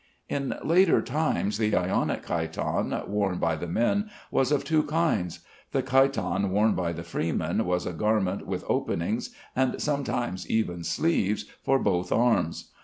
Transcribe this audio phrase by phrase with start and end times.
[0.27, 5.41] In later times the Ionic chiton worn by the men was of two kinds.
[5.73, 11.45] The chiton worn by the freemen was a garment with openings, and sometimes even sleeves,
[11.63, 12.71] for both arms.